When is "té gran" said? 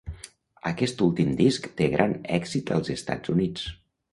1.81-2.15